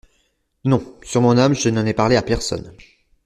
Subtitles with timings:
[0.63, 2.73] Non, sur mon âme, je n’en ai parlé à personne…